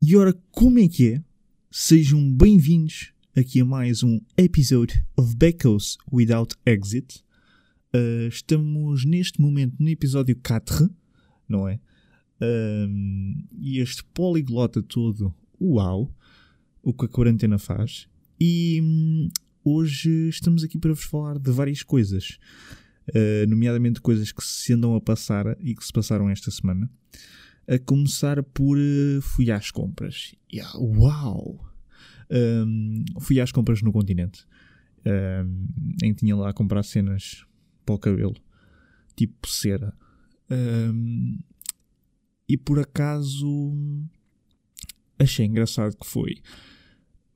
[0.00, 1.24] E ora, como é que é?
[1.68, 7.24] Sejam bem-vindos aqui a mais um episódio of Beckos Without Exit.
[7.92, 10.88] Uh, estamos neste momento no episódio 4,
[11.48, 11.80] não é?
[12.40, 16.08] Um, e este poliglota todo, uau,
[16.84, 18.06] o que a quarentena faz.
[18.40, 19.28] E hum,
[19.64, 22.38] hoje estamos aqui para vos falar de várias coisas,
[23.08, 26.90] uh, nomeadamente coisas que se andam a passar e que se passaram esta semana.
[27.68, 30.34] A começar por uh, fui às compras.
[30.52, 31.64] Yeah, uau!
[32.30, 34.44] Um, fui às compras no continente.
[35.04, 35.66] Um,
[36.02, 37.44] em que tinha lá a comprar cenas
[37.84, 38.36] para o cabelo,
[39.16, 39.92] tipo cera.
[40.50, 41.38] Um,
[42.48, 43.72] e por acaso
[45.18, 46.42] achei engraçado que foi.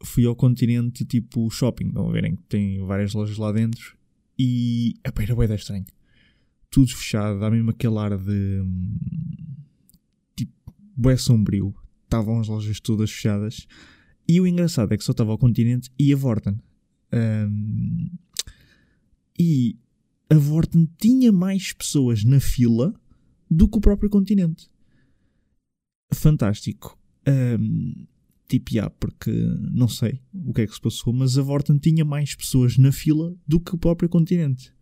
[0.06, 3.96] Fui ao continente tipo shopping, estão a verem que tem várias lojas lá dentro
[4.38, 5.85] e epá, era bem estranho.
[6.71, 8.96] Tudo fechado, dá mesmo aquele ar de hum,
[10.35, 10.52] tipo
[10.96, 11.74] bué sombrio.
[12.04, 13.66] Estavam as lojas todas fechadas.
[14.29, 16.60] E o engraçado é que só estava ao continente e a Vorten.
[17.13, 18.10] Um,
[19.38, 19.76] e
[20.29, 22.95] a Vorten tinha mais pessoas na fila
[23.51, 24.68] do que o próprio continente.
[26.13, 26.98] Fantástico.
[27.26, 28.07] Um,
[28.71, 29.30] já, porque
[29.73, 32.93] não sei o que é que se passou, mas a Vorten tinha mais pessoas na
[32.93, 34.73] fila do que o próprio continente.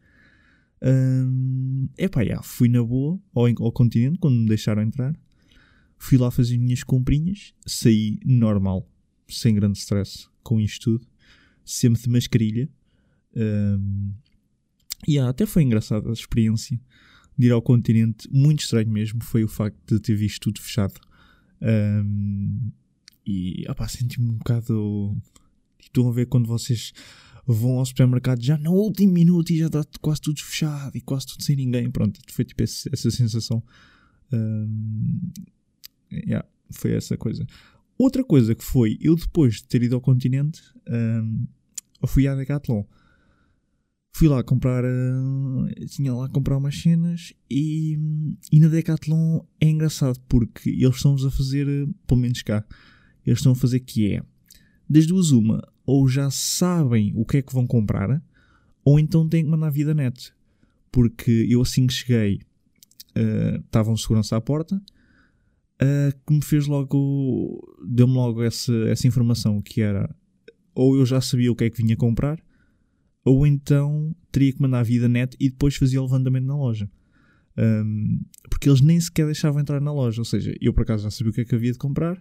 [0.82, 5.14] Um, epá, já, fui na boa ao, ao continente quando me deixaram entrar.
[5.96, 8.86] Fui lá fazer as minhas comprinhas, saí normal,
[9.28, 11.06] sem grande stress com isto tudo,
[11.64, 12.68] sempre de mascarilha.
[15.06, 16.78] E yeah, até foi engraçada a experiência
[17.36, 18.28] de ir ao continente.
[18.30, 20.94] Muito estranho mesmo foi o facto de ter visto tudo fechado.
[23.26, 25.16] E opá, senti-me um bocado.
[25.80, 26.92] Estão a ver quando vocês
[27.46, 31.26] vão ao supermercado já no último minuto e já está quase tudo fechado e quase
[31.26, 31.90] tudo sem ninguém.
[31.90, 33.62] Pronto, foi tipo esse, essa sensação.
[34.32, 35.30] Um,
[36.12, 37.46] yeah, foi essa coisa.
[37.98, 41.46] Outra coisa que foi, eu depois de ter ido ao continente, um,
[42.06, 42.84] fui à Decathlon.
[44.16, 47.98] Fui lá comprar, uh, tinha lá comprar umas cenas e,
[48.50, 52.64] e na Decathlon é engraçado porque eles estão-vos a fazer, uh, pelo menos cá,
[53.26, 54.22] eles estão a fazer que é,
[54.88, 58.22] das duas uma, ou já sabem o que é que vão comprar,
[58.84, 60.32] ou então têm que mandar vida net.
[60.92, 62.40] Porque eu assim que cheguei,
[63.16, 69.60] uh, estavam segurança à porta, uh, que me fez logo, deu-me logo essa, essa informação
[69.60, 70.14] que era,
[70.74, 72.42] ou eu já sabia o que é que vinha comprar,
[73.24, 76.90] ou então teria que mandar vida net e depois fazia o levantamento na loja.
[77.56, 78.20] Um,
[78.50, 81.30] porque eles nem sequer deixavam entrar na loja, ou seja, eu por acaso já sabia
[81.30, 82.20] o que é que havia de comprar,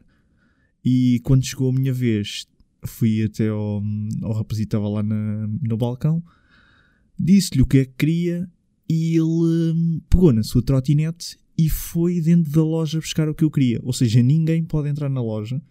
[0.83, 2.47] e quando chegou a minha vez,
[2.85, 3.81] fui até ao,
[4.21, 6.23] ao que estava lá na, no balcão,
[7.17, 8.49] disse-lhe o que é que queria
[8.89, 13.43] e ele hum, pegou na sua trotinete e foi dentro da loja buscar o que
[13.43, 13.79] eu queria.
[13.83, 15.61] Ou seja, ninguém pode entrar na loja.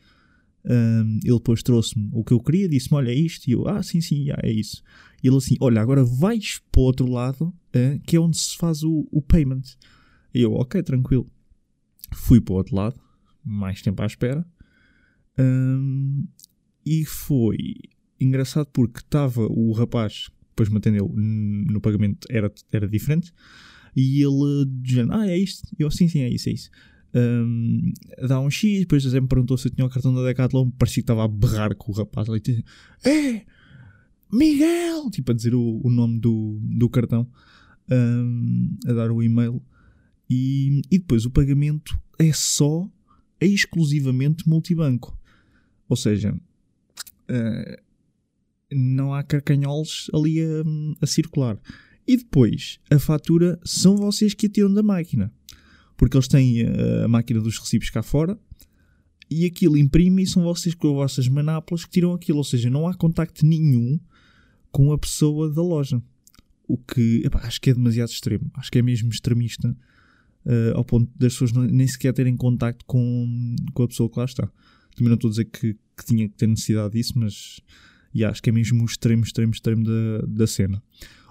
[0.64, 3.48] Um, ele depois trouxe-me o que eu queria, disse-me: Olha, é isto.
[3.48, 4.82] E eu: Ah, sim, sim, é isso.
[5.22, 8.56] E ele assim: Olha, agora vais para o outro lado, uh, que é onde se
[8.56, 9.62] faz o, o payment.
[10.32, 11.26] E eu: Ok, tranquilo.
[12.14, 13.00] Fui para o outro lado,
[13.44, 14.46] mais tempo à espera.
[15.38, 16.26] Um,
[16.84, 17.58] e foi
[18.20, 23.32] engraçado porque estava o rapaz que depois me atendeu no pagamento, era, era diferente.
[23.96, 25.66] E ele dizendo: Ah, é isto?
[25.78, 26.70] Eu: Sim, sim, é isso, é isso.
[27.14, 27.92] Um,
[28.26, 31.02] dá um X, depois José me perguntou se eu tinha o cartão da Decathlon, parecia
[31.02, 32.66] que estava a berrar com o rapaz ali, tipo,
[33.04, 33.44] é
[34.32, 37.28] Miguel, tipo a dizer o, o nome do, do cartão,
[37.90, 39.62] um, a dar o e-mail,
[40.28, 42.90] e, e depois o pagamento é só,
[43.38, 45.14] é exclusivamente multibanco,
[45.88, 47.82] ou seja, uh,
[48.70, 50.64] não há carcanholos ali a,
[51.00, 51.58] a circular.
[52.06, 55.32] E depois, a fatura são vocês que a tiram da máquina
[56.02, 58.36] porque eles têm a, a máquina dos recibos cá fora
[59.30, 62.68] e aquilo imprime e são vocês com as vossas manápolas que tiram aquilo, ou seja,
[62.68, 64.00] não há contacto nenhum
[64.72, 66.02] com a pessoa da loja.
[66.66, 69.68] O que epá, acho que é demasiado extremo, acho que é mesmo extremista
[70.44, 74.24] uh, ao ponto das pessoas nem sequer terem contacto com, com a pessoa que lá
[74.24, 74.50] está.
[74.94, 77.60] Também não estou a dizer que, que tinha que ter necessidade disso, mas
[78.14, 80.82] yeah, acho que é mesmo o extremo, extremo, extremo da, da cena.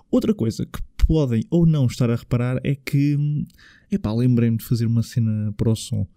[0.09, 3.17] Outra coisa que podem ou não estar a reparar é que,
[3.91, 6.07] epá, lembrei-me de fazer uma cena para o som,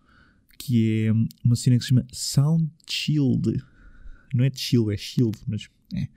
[0.58, 1.12] que é
[1.44, 3.62] uma cena que se chama Sound Shield.
[4.34, 6.08] Não é chill, é shield, mas é,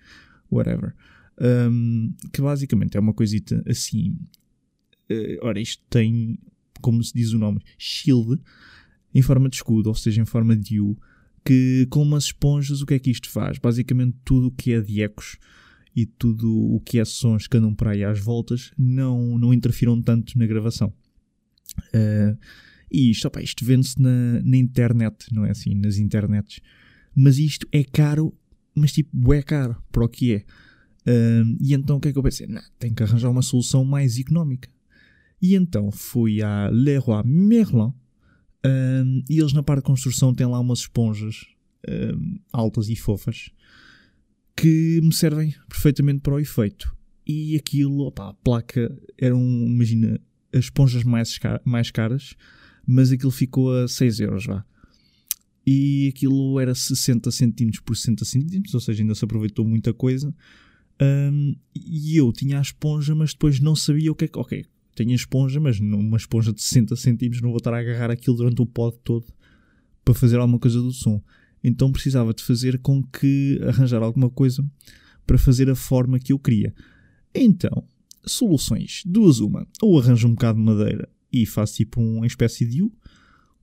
[0.52, 0.96] whatever.
[1.40, 4.18] Um, que basicamente é uma coisita assim.
[5.10, 6.40] Uh, ora, isto tem,
[6.82, 8.42] como se diz o nome, shield,
[9.14, 10.98] em forma de escudo, ou seja, em forma de U,
[11.48, 13.58] que com umas esponjas o que é que isto faz?
[13.58, 15.38] Basicamente tudo o que é de ecos
[15.96, 20.02] e tudo o que é sons que andam por aí às voltas não, não interfiram
[20.02, 20.94] tanto na gravação.
[21.96, 22.38] Uh,
[22.92, 25.74] e isto, opa, isto vende-se na, na internet, não é assim?
[25.74, 26.60] Nas internets.
[27.16, 28.38] Mas isto é caro,
[28.76, 30.38] mas tipo, é caro para o que é.
[31.10, 32.46] Uh, e então o que é que eu pensei?
[32.46, 34.70] Não, tenho que arranjar uma solução mais económica.
[35.42, 37.94] E então fui à Leroy Merlin
[38.66, 41.46] uh, e eles na parte de construção têm lá umas esponjas
[41.88, 43.52] uh, altas e fofas
[44.56, 46.96] que me servem perfeitamente para o efeito.
[47.26, 50.20] E aquilo, opa, a placa eram, imagina,
[50.52, 52.36] as esponjas mais, mais caras,
[52.86, 54.66] mas aquilo ficou a 6 euros, vá.
[55.66, 60.34] E aquilo era 60 centímetros por 60 centímetros, ou seja, ainda se aproveitou muita coisa.
[61.02, 64.40] Um, e eu tinha a esponja, mas depois não sabia o que é que.
[64.40, 64.66] Ok,
[64.98, 68.60] tenho esponja, mas numa esponja de 60 centímetros não vou estar a agarrar aquilo durante
[68.62, 69.28] o pod todo
[70.04, 71.22] para fazer alguma coisa do som.
[71.64, 74.66] Então precisava de fazer com que arranjar alguma coisa
[75.26, 76.74] para fazer a forma que eu queria.
[77.34, 77.84] Então,
[78.26, 79.68] soluções, duas uma.
[79.82, 82.92] Ou arranjo um bocado de madeira e faço tipo uma espécie de U,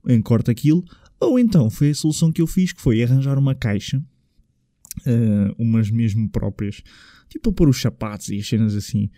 [0.07, 0.85] encorto aquilo,
[1.19, 5.89] ou então foi a solução que eu fiz, que foi arranjar uma caixa, uh, umas
[5.89, 6.81] mesmo próprias,
[7.27, 9.09] tipo para pôr os sapatos e as cenas assim,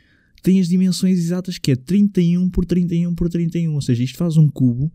[0.42, 4.38] tem as dimensões exatas que é 31 por 31 por 31, ou seja, isto faz
[4.38, 4.92] um cubo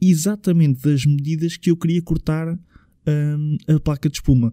[0.00, 2.58] exatamente das medidas que eu queria cortar
[3.06, 4.52] um, a placa de espuma.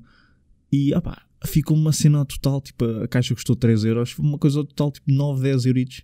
[0.71, 4.91] E opá, ficou uma cena total, tipo, a caixa custou 3 euros, uma coisa total
[4.91, 6.01] tipo 9, 10 euros.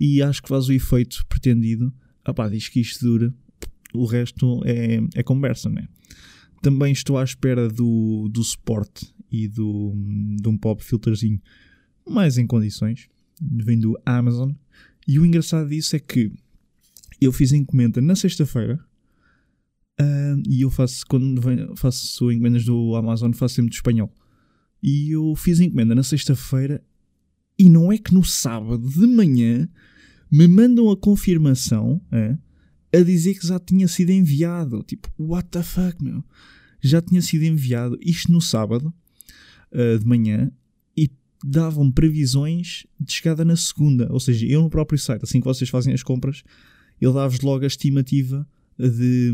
[0.00, 1.92] E acho que faz o efeito pretendido.
[2.26, 3.34] Opá, diz que isto dura,
[3.92, 5.88] o resto é, é conversa, né?
[6.62, 9.92] Também estou à espera do, do suporte e do,
[10.40, 11.40] de um pop filterzinho
[12.08, 13.08] mais em condições.
[13.40, 14.52] Vem do Amazon.
[15.06, 16.32] E o engraçado disso é que
[17.20, 18.78] eu fiz a encomenda na sexta-feira
[20.00, 24.12] Uh, e eu faço, quando venho, faço encomendas do Amazon, faço sempre de espanhol.
[24.80, 26.82] E eu fiz a encomenda na sexta-feira
[27.58, 29.68] e não é que no sábado de manhã
[30.30, 32.38] me mandam a confirmação é,
[32.96, 34.84] a dizer que já tinha sido enviado.
[34.84, 36.22] Tipo, what the fuck, meu?
[36.80, 37.98] Já tinha sido enviado.
[38.00, 38.94] Isto no sábado
[39.72, 40.52] uh, de manhã
[41.44, 44.10] davam previsões de chegada na segunda.
[44.12, 46.42] Ou seja, eu no próprio site, assim que vocês fazem as compras,
[47.00, 48.46] ele dá-vos logo a estimativa
[48.78, 49.32] de,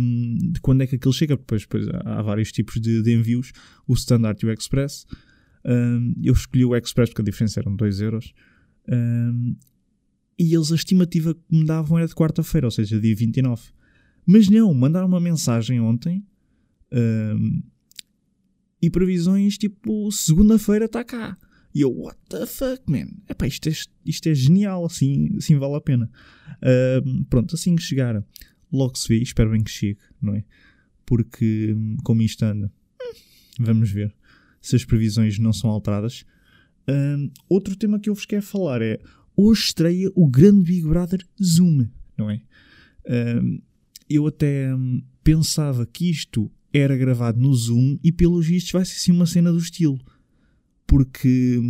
[0.53, 3.53] de, quando é que aquilo chega, depois, depois há vários tipos de, de envios,
[3.87, 5.07] o Standard e o Express.
[5.65, 8.33] Um, eu escolhi o Express porque a diferença eram 2 euros.
[8.89, 9.57] Um,
[10.39, 13.63] e eles a estimativa que me davam era de quarta-feira, ou seja, dia 29.
[14.27, 16.25] Mas não, mandaram uma mensagem ontem
[16.93, 17.63] um,
[18.81, 21.37] e previsões tipo segunda-feira está cá.
[21.75, 23.09] E eu, what the fuck, man?
[23.29, 23.73] Epá, isto, é,
[24.07, 26.11] isto é genial, assim, assim vale a pena.
[27.29, 28.25] pronto, assim que chegar
[28.73, 30.45] logo se vê, espero bem que chegue, não é?
[31.05, 32.73] Porque, como isto anda,
[33.59, 34.15] vamos ver
[34.61, 36.25] se as previsões não são alteradas.
[36.89, 38.99] Um, outro tema que eu vos quero falar é
[39.37, 41.87] hoje estreia o grande Big Brother Zoom,
[42.17, 42.41] não é?
[43.07, 43.61] Um,
[44.09, 48.97] eu até hum, pensava que isto era gravado no Zoom e pelos vistos vai ser
[48.97, 49.99] assim uma cena do estilo.
[50.87, 51.61] Porque,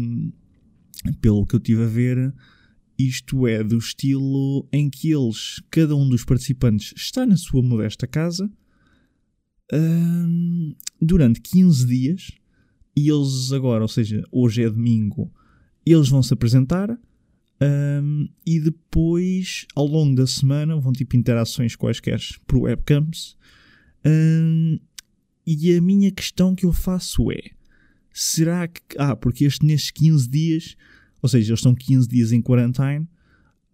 [1.21, 2.35] pelo que eu tive a ver,
[2.99, 8.07] isto é do estilo em que eles, cada um dos participantes, está na sua modesta
[8.07, 8.51] casa
[11.01, 12.31] durante 15 dias
[12.97, 15.33] e eles agora, ou seja, hoje é domingo,
[15.85, 16.91] eles vão se apresentar
[17.61, 23.37] hum, e depois, ao longo da semana, vão tipo interações quaisquer por webcams.
[24.07, 24.79] Hum,
[25.47, 27.51] e a minha questão que eu faço é:
[28.15, 28.81] será que.
[28.97, 30.77] Ah, porque este, nestes 15 dias
[31.25, 33.09] ou seja, eles estão 15 dias em quarantine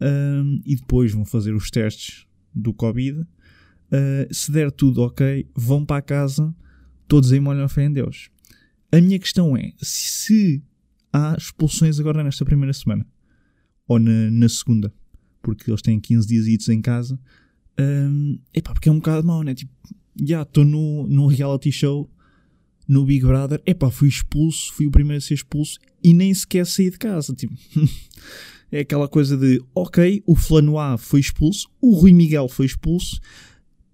[0.01, 3.23] um, e depois vão fazer os testes do Covid.
[3.23, 6.55] Uh, se der tudo ok, vão para casa
[7.09, 8.31] todos em molho a fé em Deus.
[8.93, 10.63] A minha questão é: se
[11.13, 13.05] há expulsões agora nesta primeira semana
[13.89, 14.95] ou na, na segunda,
[15.43, 17.19] porque eles têm 15 dias em casa,
[17.81, 19.57] um, epá, porque é um bocado mau, né?
[19.57, 19.73] Tipo,
[20.23, 22.09] já estou no, num reality show
[22.91, 26.67] no Big Brother, epá, fui expulso, fui o primeiro a ser expulso e nem sequer
[26.67, 27.33] saí de casa.
[27.33, 27.55] Tipo,
[28.73, 33.21] é aquela coisa de, ok, o Flanois foi expulso, o Rui Miguel foi expulso,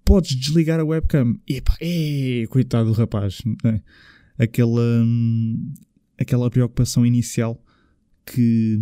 [0.03, 1.35] podes desligar a webcam.
[1.47, 3.83] Epá, é, coitado do rapaz, né?
[4.35, 5.75] aquela, hum,
[6.19, 7.63] aquela preocupação inicial
[8.25, 8.79] que,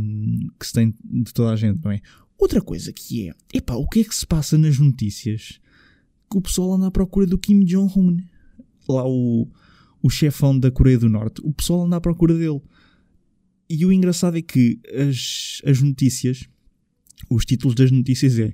[0.58, 2.00] que se tem de toda a gente, não é?
[2.38, 5.60] Outra coisa que é, epá, o que é que se passa nas notícias?
[6.32, 8.18] Que o pessoal anda à procura do Kim Jong-un.
[8.88, 9.50] Lá o,
[10.06, 12.62] o chefão da Coreia do Norte, o pessoal anda à procura dele.
[13.68, 16.48] E o engraçado é que as, as notícias,
[17.28, 18.54] os títulos das notícias é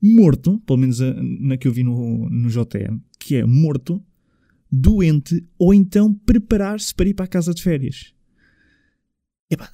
[0.00, 4.00] morto, pelo menos a, na que eu vi no, no JN, que é morto,
[4.70, 8.14] doente ou então preparar-se para ir para a casa de férias.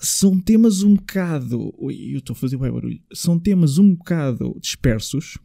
[0.01, 1.75] são temas um bocado.
[1.79, 3.03] Eu estou a fazer bem barulho.
[3.13, 5.37] São temas um bocado dispersos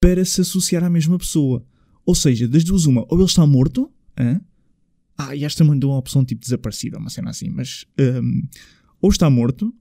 [0.00, 1.66] para se associar à mesma pessoa.
[2.08, 4.40] Ou seja, das duas, uma, ou ele está morto, hã?
[5.18, 8.48] ah, e esta mandou uma opção tipo desaparecida, uma cena assim, mas um,
[8.98, 9.74] ou está morto,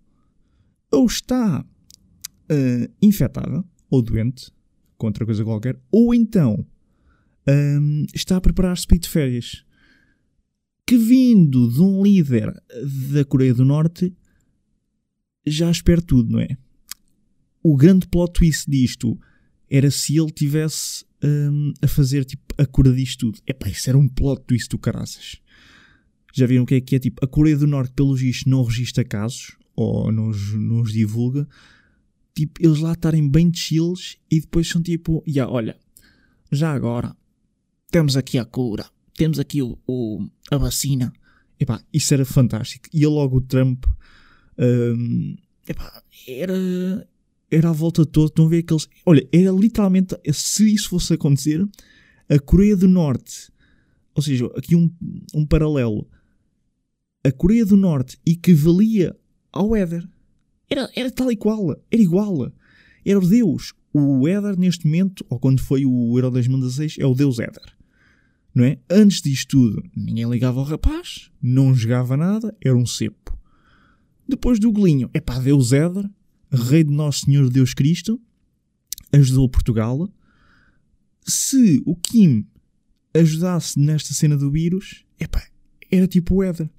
[0.92, 4.52] ou está uh, infectada, ou doente,
[4.98, 6.68] com outra coisa qualquer, ou então
[7.48, 9.64] um, está a preparar-se para ir de férias.
[10.86, 12.52] Que vindo de um líder
[13.14, 14.14] da Coreia do Norte
[15.46, 16.58] já espera tudo, não é?
[17.64, 19.18] O grande plot twist disto
[19.70, 23.40] era se ele tivesse um, a fazer tipo a cura disto tudo.
[23.46, 25.38] Epá, isso era um plot twist do caraças.
[26.34, 27.00] Já viram o que é que é?
[27.00, 31.48] Tipo, a Coreia do Norte, pelos vistos, não registra casos ou nos, nos divulga.
[32.36, 35.76] Tipo, eles lá estarem bem chills e depois são tipo, yeah, olha,
[36.52, 37.16] já agora
[37.90, 41.12] temos aqui a cura, temos aqui o, o a vacina.
[41.60, 42.88] Epá, isso era fantástico.
[42.94, 43.86] E logo o Trump,
[44.60, 45.36] um,
[45.68, 47.08] epá, era,
[47.50, 48.28] era à volta de todo.
[48.28, 48.88] Estão a ver aqueles.
[49.06, 50.16] Olha, era literalmente.
[50.32, 51.66] Se isso fosse acontecer,
[52.30, 53.52] a Coreia do Norte,
[54.14, 54.92] ou seja, aqui um,
[55.34, 56.08] um paralelo,
[57.24, 59.16] a Coreia do Norte equivalia
[59.52, 60.08] ao Éder.
[60.70, 62.52] Era, era tal e qual, era igual.
[63.06, 63.74] Era o Deus.
[63.94, 67.76] O Éder, neste momento, ou quando foi o Euro 2016, é o Deus Éder.
[68.54, 68.80] Não é?
[68.90, 73.38] Antes disto tudo, ninguém ligava ao rapaz, não jogava nada, era um cepo.
[74.28, 76.10] Depois do golinho, é pá, Deus Éder,
[76.52, 78.20] rei de Nosso Senhor Deus Cristo,
[79.12, 80.12] ajudou Portugal.
[81.26, 82.46] Se o Kim
[83.14, 85.44] ajudasse nesta cena do vírus, epá,
[85.92, 86.70] era tipo o Éder.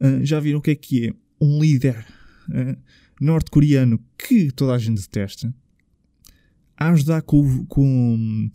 [0.00, 1.14] Uh, já viram o que é que é?
[1.40, 2.04] Um líder
[2.48, 2.76] uh,
[3.20, 5.54] norte-coreano que toda a gente detesta
[6.76, 8.50] a ajudar com, com,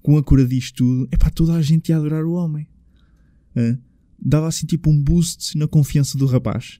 [0.00, 1.08] com a cura disto tudo.
[1.12, 2.68] Epá, toda a gente ia adorar o homem.
[3.56, 3.78] Uh,
[4.18, 6.78] dava assim tipo um boost na confiança do rapaz.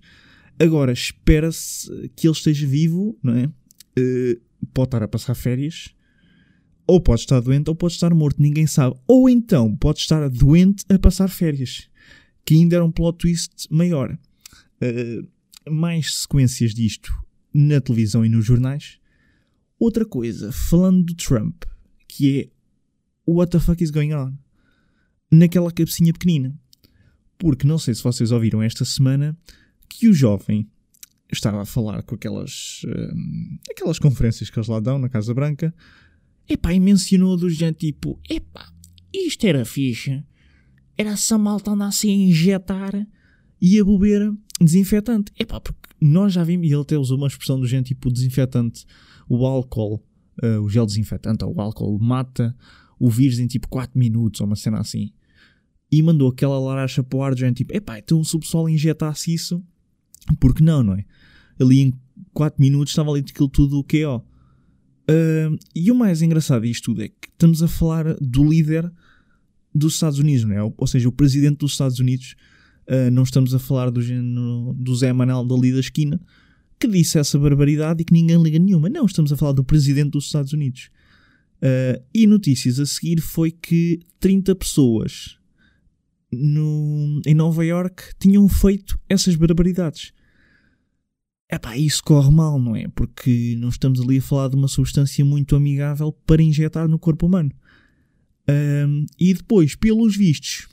[0.58, 3.46] Agora, espera-se que ele esteja vivo, não é?
[3.46, 4.40] Uh,
[4.72, 5.94] pode estar a passar férias,
[6.86, 8.96] ou pode estar doente, ou pode estar morto, ninguém sabe.
[9.06, 11.88] Ou então pode estar doente a passar férias,
[12.44, 14.16] que ainda era um plot twist maior.
[14.80, 15.26] Uh,
[15.70, 17.12] mais sequências disto
[17.52, 18.98] na televisão e nos jornais.
[19.78, 21.64] Outra coisa, falando do Trump,
[22.06, 22.54] que é
[23.26, 24.34] What the fuck is going on?
[25.30, 26.54] Naquela cabecinha pequenina.
[27.38, 29.36] Porque não sei se vocês ouviram esta semana
[29.88, 30.68] que o jovem
[31.32, 35.74] estava a falar com aquelas, hum, aquelas conferências que eles lá dão na Casa Branca,
[36.48, 38.72] epá, e mencionou do género tipo, epá,
[39.12, 40.24] isto era ficha,
[40.96, 43.06] era essa malta andasse a injetar
[43.60, 45.32] e a beber desinfetante.
[45.38, 48.84] Epá, porque nós já vimos, e ele até usou uma expressão do género tipo desinfetante,
[49.28, 50.02] o álcool,
[50.42, 52.54] uh, o gel desinfetante, ou o álcool mata
[52.98, 55.12] o vírus em tipo 4 minutos, ou uma cena assim.
[55.90, 59.32] E mandou aquela laracha para o ar, género tipo, epá, então se o pessoal injetasse
[59.32, 59.64] isso,
[60.40, 61.04] porque não, não é?
[61.60, 61.94] Ali em
[62.32, 64.18] 4 minutos estava ali aquilo tudo o ó.
[64.18, 68.90] Uh, e o mais engraçado disto tudo é que estamos a falar do líder
[69.74, 70.72] dos Estados Unidos, não é?
[70.76, 72.34] Ou seja, o presidente dos Estados Unidos.
[72.86, 74.02] Uh, não estamos a falar do,
[74.74, 76.20] do Zé Manuel dali da esquina
[76.78, 78.88] que disse essa barbaridade e que ninguém liga nenhuma.
[78.88, 80.90] Não, estamos a falar do presidente dos Estados Unidos.
[81.56, 85.38] Uh, e notícias a seguir foi que 30 pessoas
[86.30, 90.12] no, em Nova York tinham feito essas barbaridades.
[91.50, 92.88] Epá, isso corre mal, não é?
[92.88, 97.26] Porque não estamos ali a falar de uma substância muito amigável para injetar no corpo
[97.26, 97.52] humano.
[98.48, 100.68] Um, e depois, pelos vistos,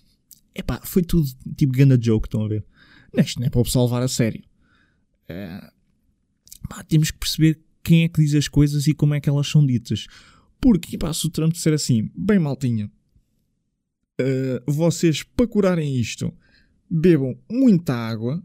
[0.55, 2.65] epá, foi tudo tipo ganda joke, estão a ver?
[3.17, 4.43] Isto não é para o pessoal levar a sério.
[6.69, 9.47] Pá, temos que perceber quem é que diz as coisas e como é que elas
[9.47, 10.07] são ditas.
[10.59, 12.89] Porque, pá, se o Trump disser assim, bem maltinha,
[14.21, 16.33] uh, vocês para curarem isto
[16.89, 18.43] bebam muita água,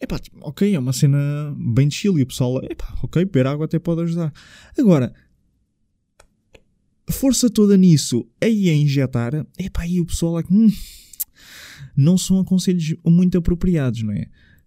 [0.00, 3.24] é pá, tipo, ok, é uma cena bem chill e o pessoal, é pá, ok,
[3.24, 4.32] beber água até pode ajudar.
[4.78, 5.12] Agora,
[7.10, 10.70] força toda nisso aí a injetar, é pá, e o pessoal é que, hum,
[11.96, 14.26] não são conselhos muito apropriados, não é?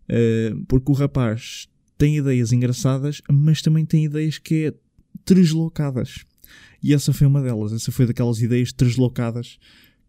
[0.09, 4.73] Uh, porque o rapaz tem ideias engraçadas, mas também tem ideias que é
[5.25, 6.25] deslocadas.
[6.83, 7.71] E essa foi uma delas.
[7.71, 9.59] Essa foi daquelas ideias deslocadas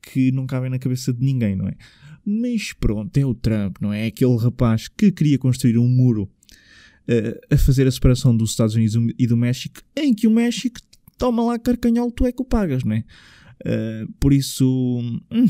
[0.01, 1.77] que não cabem na cabeça de ninguém, não é?
[2.25, 4.07] Mas pronto, é o Trump, não é?
[4.07, 6.31] aquele rapaz que queria construir um muro
[7.09, 10.81] uh, a fazer a separação dos Estados Unidos e do México, em que o México
[11.19, 13.05] toma lá carcanhol, tu é que o pagas, não é?
[13.65, 15.01] Uh, por isso,
[15.31, 15.47] hum,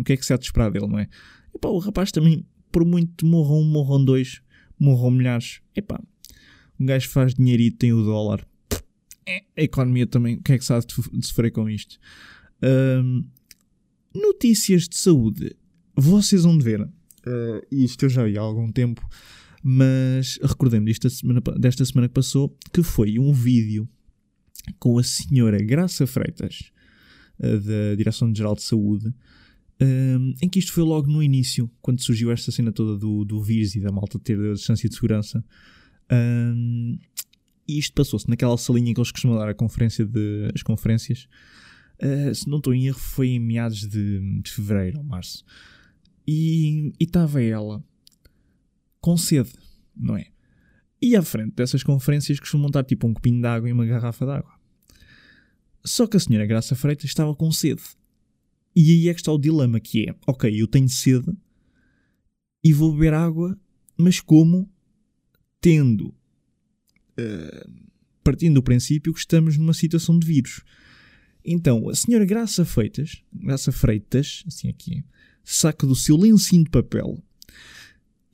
[0.00, 1.08] o que é que se há de esperar dele, não é?
[1.54, 4.40] Epá, o rapaz também, por muito morram um, morram dois,
[4.78, 6.00] morram milhares, epá,
[6.78, 8.46] um gajo faz dinheirito, tem o dólar,
[9.26, 11.98] é, a economia também, o que é que se há de sofrer com isto?
[12.62, 13.24] Um,
[14.20, 15.56] notícias de saúde.
[15.94, 16.82] Vocês vão ver.
[16.82, 19.06] Uh, isto eu já vi há algum tempo,
[19.62, 23.88] mas recordei-me desta semana, desta semana que passou que foi um vídeo
[24.78, 26.70] com a senhora Graça Freitas,
[27.40, 29.12] uh, da Direção-Geral de Saúde,
[29.80, 33.42] um, em que isto foi logo no início, quando surgiu esta cena toda do, do
[33.42, 35.44] vírus e da malta ter a distância de segurança.
[36.10, 36.98] Um,
[37.68, 41.28] e isto passou-se naquela salinha que eles costumam dar a conferência de, as conferências.
[42.02, 45.44] Uh, se não estou em erro, foi em meados de, de fevereiro ou março.
[46.26, 47.82] E estava ela
[49.00, 49.52] com sede,
[49.96, 50.26] não é?
[51.00, 54.24] E à frente dessas conferências costumam estar tipo um copinho de água e uma garrafa
[54.24, 54.52] de água.
[55.84, 57.82] Só que a senhora Graça Freitas estava com sede.
[58.74, 61.32] E aí é que está o dilema, que é, ok, eu tenho sede
[62.62, 63.56] e vou beber água,
[63.96, 64.68] mas como?
[65.60, 67.70] Tendo, uh,
[68.24, 70.64] partindo do princípio que estamos numa situação de vírus.
[71.48, 75.04] Então, a senhora Graça Freitas, Graça Freitas, assim aqui,
[75.44, 77.22] saca do seu lencinho de papel.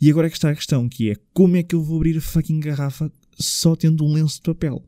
[0.00, 2.16] E agora é que está a questão, que é, como é que eu vou abrir
[2.16, 4.82] a fucking garrafa só tendo um lenço de papel?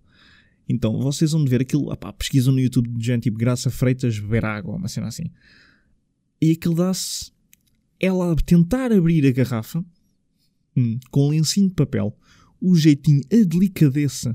[0.67, 4.47] Então, vocês vão ver aquilo, opá, pesquisam no YouTube de gente tipo Graça Freitas beber
[4.47, 5.31] água, uma cena assim.
[6.41, 7.31] E aquilo dá-se
[8.01, 9.85] ela a tentar abrir a garrafa
[10.75, 12.17] hum, com um lencinho de papel,
[12.59, 14.35] o jeitinho, a delicadeza,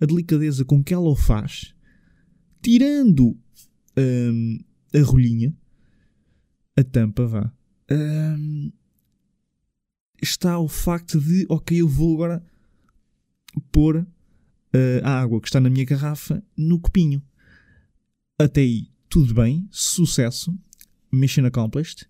[0.00, 1.72] a delicadeza com que ela o faz,
[2.60, 3.36] tirando
[3.96, 4.58] hum,
[4.94, 5.54] a rolinha,
[6.76, 7.52] a tampa, vá,
[7.90, 8.72] hum,
[10.22, 12.44] está o facto de, ok, eu vou agora
[13.72, 14.06] pôr uh,
[15.02, 17.22] a água que está na minha garrafa no copinho.
[18.38, 20.56] Até aí, tudo bem, sucesso,
[21.12, 22.06] mission accomplished.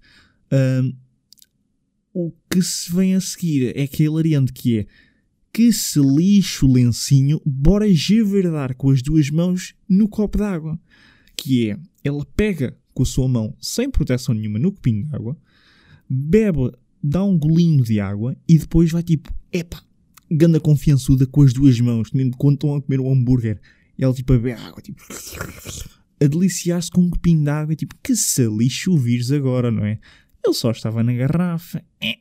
[0.53, 0.97] Uh,
[2.13, 4.87] o que se vem a seguir é aquele hilariante que é
[5.53, 10.79] que se lixe o lencinho, bora javardar com as duas mãos no copo d'água.
[11.37, 15.37] Que é, ela pega com a sua mão, sem proteção nenhuma, no copinho de água,
[16.09, 16.71] bebe,
[17.03, 19.83] dá um golinho de água e depois vai tipo, epa,
[20.31, 23.61] ganda confiançuda com as duas mãos, quando estão a comer um hambúrguer.
[23.99, 25.03] Ela tipo a beber água, tipo,
[26.23, 29.85] a deliciar-se com um copinho de água, tipo, que se lixo o vírus agora, não
[29.85, 29.99] é?
[30.45, 31.85] Ele só estava na garrafa.
[32.01, 32.17] É.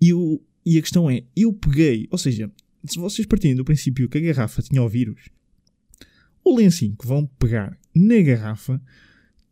[0.00, 2.50] E, eu, e a questão é, eu peguei, ou seja,
[2.84, 5.28] se vocês partirem do princípio que a garrafa tinha o vírus,
[6.44, 8.82] o lencinho que vão pegar na garrafa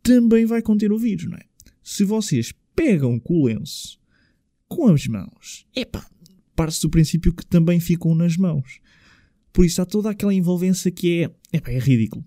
[0.03, 1.45] também vai conter o vírus, não é?
[1.81, 3.97] Se vocês pegam com o lenço
[4.67, 6.05] com as mãos, epá,
[6.53, 8.81] parte do princípio que também ficam nas mãos.
[9.53, 12.25] Por isso há toda aquela envolvência que é, epá, é ridículo.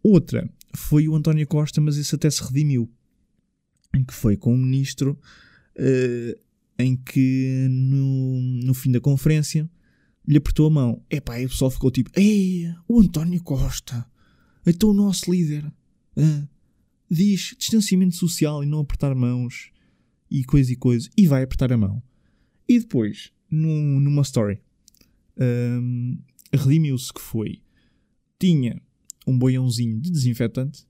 [0.00, 2.88] Outra foi o António Costa, mas isso até se redimiu.
[3.92, 5.18] Em que foi com o ministro,
[5.76, 6.40] uh,
[6.82, 9.70] em que no, no fim da conferência
[10.26, 11.02] lhe apertou a mão.
[11.10, 14.06] Epá, e o pessoal ficou tipo: Ei, o António Costa,
[14.66, 15.70] então o nosso líder
[17.10, 19.70] diz distanciamento social e não apertar mãos
[20.30, 22.02] e coisa e coisa, e vai apertar a mão.
[22.68, 24.60] E depois, num, numa story,
[25.36, 26.18] um,
[26.52, 27.60] redimiu-se que foi:
[28.38, 28.80] tinha
[29.26, 30.86] um boiãozinho de desinfetante,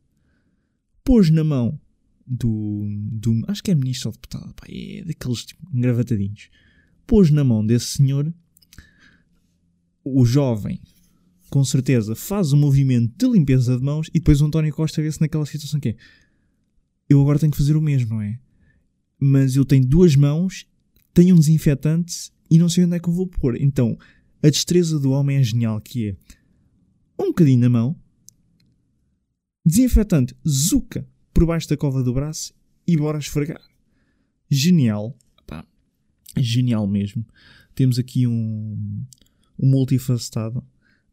[1.02, 1.80] pôs na mão
[2.30, 3.42] do, do.
[3.48, 6.48] Acho que é ministro ou deputado, pá, é daqueles tipo, engravatadinhos.
[7.06, 8.32] Pôs na mão desse senhor,
[10.04, 10.80] o jovem,
[11.50, 15.02] com certeza, faz o um movimento de limpeza de mãos e depois o António Costa
[15.02, 15.96] vê-se naquela situação que é:
[17.08, 18.38] eu agora tenho que fazer o mesmo, não é?
[19.18, 20.70] Mas eu tenho duas mãos
[21.12, 23.60] tenho um desinfetante e não sei onde é que eu vou pôr.
[23.60, 23.96] Então,
[24.42, 26.16] a destreza do homem é genial, que é
[27.22, 27.96] um bocadinho na mão,
[29.64, 32.54] desinfetante, zuca por baixo da cova do braço
[32.86, 33.62] e bora esfregar.
[34.50, 35.16] Genial.
[35.46, 35.64] Pá,
[36.36, 37.24] genial mesmo.
[37.74, 39.04] Temos aqui um,
[39.58, 40.64] um multifacetado.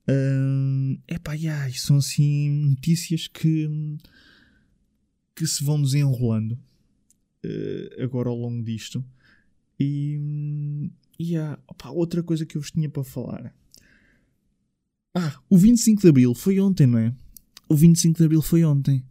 [0.10, 3.70] Uh, epá, yeah, são assim notícias que,
[5.36, 6.54] que se vão desenrolando
[7.46, 9.04] uh, agora ao longo disto.
[9.80, 13.54] E, e há opa, outra coisa que eu vos tinha para falar.
[15.14, 17.14] Ah, o 25 de Abril foi ontem, não é?
[17.68, 19.04] O 25 de Abril foi ontem.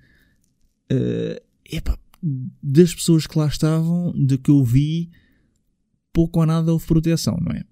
[0.93, 1.99] Uh, epá,
[2.63, 5.11] das pessoas que lá estavam, de que eu vi,
[6.13, 7.65] pouco ou nada houve proteção, não é?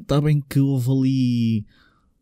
[0.00, 1.66] Está bem que houve ali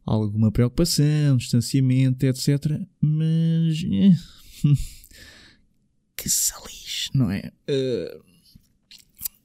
[0.04, 2.80] alguma preocupação, distanciamento, etc.
[3.00, 3.84] Mas.
[3.84, 4.16] Eh,
[6.16, 7.52] que salis, não é?
[7.68, 8.22] Uh,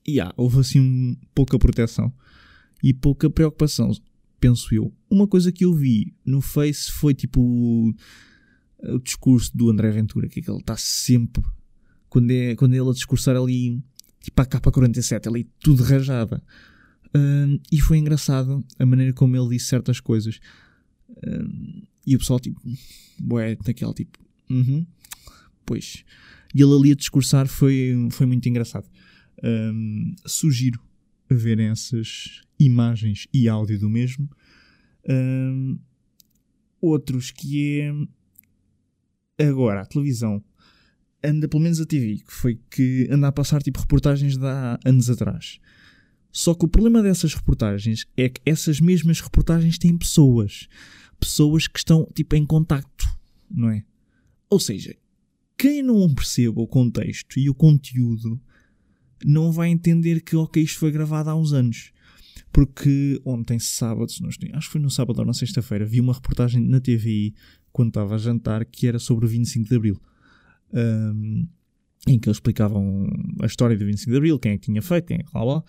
[0.07, 2.11] yeah, houve assim pouca proteção
[2.83, 3.91] e pouca preocupação,
[4.39, 4.93] penso eu.
[5.09, 7.93] Uma coisa que eu vi no Face foi tipo
[8.83, 11.43] o, discurso do André Ventura, que, é que ele está sempre,
[12.09, 13.81] quando, é, quando ele a discursar ali,
[14.21, 16.43] tipo a capa 47, ali tudo rajada.
[17.15, 20.39] Uh, e foi engraçado a maneira como ele disse certas coisas.
[21.09, 22.59] Uh, e o pessoal, tipo,
[23.19, 24.19] boé, daquele tipo,
[24.49, 24.87] uh -huh,
[25.65, 26.03] pois.
[26.53, 28.87] E ele ali a discursar foi, foi muito engraçado.
[29.43, 30.79] Um, sugiro
[31.29, 34.29] verem essas imagens e áudio do mesmo.
[36.79, 37.93] Outros que é
[39.39, 40.43] agora a televisão
[41.23, 44.77] anda pelo menos a TV, que foi que anda a passar tipo reportagens de há
[44.83, 45.59] anos atrás.
[46.31, 50.67] Só que o problema dessas reportagens é que essas mesmas reportagens têm pessoas.
[51.19, 53.07] Pessoas que estão tipo em contacto,
[53.49, 53.83] não é?
[54.49, 54.95] Ou seja,
[55.57, 58.41] quem não perceba o contexto e o conteúdo
[59.23, 61.93] não vai entender que, ok, isto foi gravado há uns anos.
[62.51, 66.79] Porque ontem, sábado, acho que foi no sábado ou na sexta-feira, vi uma reportagem na
[66.79, 67.33] TVI
[67.73, 70.01] quando estava a jantar que era sobre o 25 de Abril.
[70.71, 71.47] Um,
[72.07, 73.07] em que eles explicavam
[73.41, 75.43] a história do 25 de Abril, quem é que tinha feito, quem é que lá,
[75.43, 75.63] lá.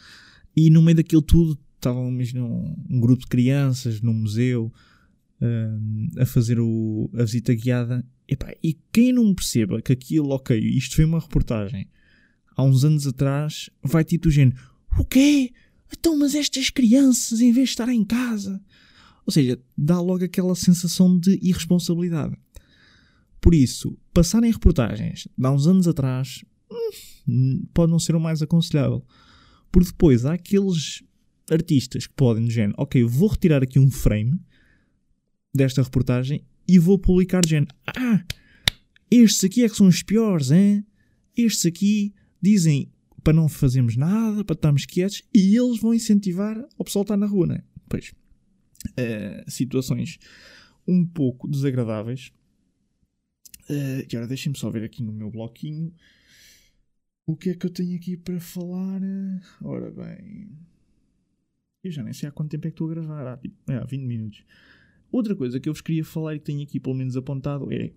[0.55, 4.73] E no meio daquilo tudo estavam um, um grupo de crianças num museu
[5.41, 8.05] um, a fazer o, a visita guiada.
[8.29, 11.89] Epá, e quem não perceba que aquilo, ok, isto foi uma reportagem
[12.57, 14.57] há uns anos atrás, vai tipo do género:
[14.99, 15.53] O quê?
[15.93, 18.61] Então, mas estas crianças, em vez de estar em casa.
[19.27, 22.37] Ou seja, dá logo aquela sensação de irresponsabilidade.
[23.41, 26.45] Por isso, passar em reportagens há uns anos atrás
[27.29, 29.05] hum, pode não ser o mais aconselhável.
[29.71, 31.03] Por depois, há aqueles
[31.51, 34.41] artistas que podem, do género, ok, vou retirar aqui um frame
[35.53, 38.25] desta reportagem e vou publicar, do género, ah,
[39.11, 40.85] estes aqui é que são os piores, hein?
[41.37, 42.91] Estes aqui dizem
[43.23, 47.17] para não fazermos nada, para estarmos quietos, e eles vão incentivar o pessoal a estar
[47.17, 47.63] na rua, né?
[47.89, 48.13] Pois,
[48.91, 50.19] uh, situações
[50.87, 52.33] um pouco desagradáveis.
[53.69, 55.95] Uh, e agora deixem-me só ver aqui no meu bloquinho
[57.27, 59.01] o que é que eu tenho aqui para falar.
[59.63, 60.51] Ora bem,
[61.83, 63.77] eu já nem sei há quanto tempo é que estou a gravar, há, tipo, é,
[63.77, 64.45] há 20 minutos.
[65.11, 67.93] Outra coisa que eu vos queria falar e que tenho aqui pelo menos apontado é.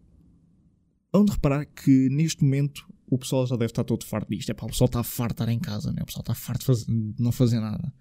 [1.13, 4.49] Onde reparar que neste momento o pessoal já deve estar todo farto disto.
[4.49, 6.01] É pá, o pessoal está farto de estar em casa, né?
[6.01, 7.93] o pessoal está farto de, fazer, de não fazer nada.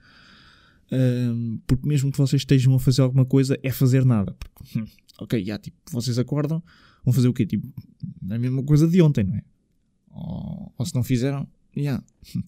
[1.66, 4.35] Porque mesmo que vocês estejam a fazer alguma coisa, é fazer nada.
[4.35, 4.87] Porque, hum,
[5.18, 6.62] ok, já, tipo, vocês acordam,
[7.05, 7.46] vão fazer o quê?
[7.46, 7.66] Tipo,
[8.31, 9.42] a mesma coisa de ontem, não é?
[10.11, 11.83] Ou, ou se não fizeram, já.
[11.83, 12.05] Yeah.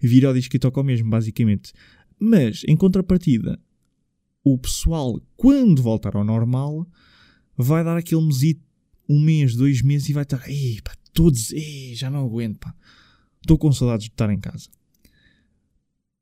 [0.00, 1.72] Vira o disco e toca o mesmo, basicamente.
[2.18, 3.58] Mas, em contrapartida,
[4.44, 6.86] o pessoal, quando voltar ao normal,
[7.56, 8.62] vai dar aquele mesito
[9.08, 12.74] um mês, dois meses e vai estar, ei, pá, todos, ei, já não aguento, pá.
[13.40, 14.68] Estou com saudades de estar em casa.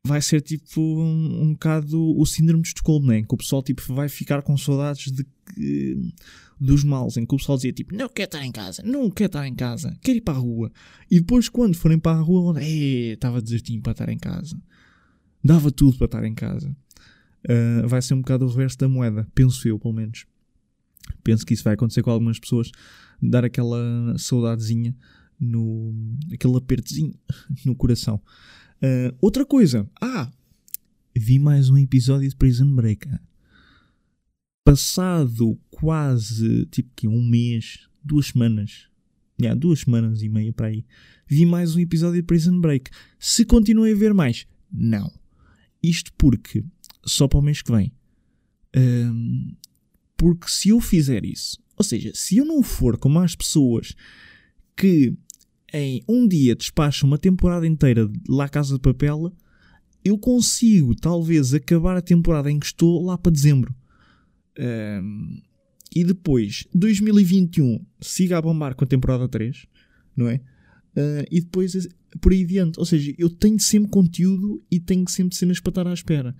[0.09, 3.23] Vai ser tipo um, um bocado o síndrome de Estocolmo, né?
[3.23, 6.15] Que o pessoal tipo, vai ficar com saudades de,
[6.59, 9.27] dos males, em que o pessoal dizia tipo, não quer estar em casa, não quer
[9.27, 10.73] estar em casa, quer ir para a rua.
[11.11, 14.59] E depois, quando forem para a rua, estava desertinho para estar em casa.
[15.45, 16.75] Dava tudo para estar em casa.
[17.45, 20.25] Uh, vai ser um bocado o reverso da moeda, penso eu, pelo menos.
[21.23, 22.71] Penso que isso vai acontecer com algumas pessoas
[23.21, 24.97] dar aquela saudadezinha,
[25.39, 25.95] no,
[26.33, 27.15] aquele apertozinho
[27.65, 28.21] no coração.
[28.81, 30.31] Uh, outra coisa, ah,
[31.17, 33.09] vi mais um episódio de Prison Break.
[34.63, 38.89] Passado quase tipo que um mês, duas semanas,
[39.41, 40.85] yeah, duas semanas e meia para aí,
[41.27, 42.91] vi mais um episódio de Prison Break.
[43.19, 45.13] Se continuem a ver mais, não.
[45.83, 46.65] Isto porque
[47.05, 47.93] só para o mês que vem.
[48.77, 49.57] Um,
[50.17, 53.93] porque se eu fizer isso, ou seja, se eu não for como as pessoas
[54.77, 55.17] que
[55.73, 59.33] em um dia despacham uma temporada inteira de La Casa de Papel,
[60.05, 63.75] eu consigo talvez acabar a temporada em que estou lá para dezembro.
[64.59, 65.41] Um,
[65.95, 69.67] e depois, 2021, siga a bombar com a temporada 3,
[70.17, 70.37] não é?
[70.97, 71.89] Uh, e depois
[72.21, 72.79] por aí adiante.
[72.79, 76.35] Ou seja, eu tenho sempre conteúdo e tenho sempre cenas para estar à espera.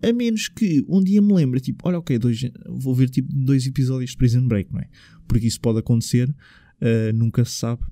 [0.00, 3.66] A menos que um dia me lembre, tipo, olha, ok, dois, vou ver tipo dois
[3.66, 4.88] episódios de Prison Break, não é?
[5.26, 7.82] Porque isso pode acontecer, uh, nunca se sabe.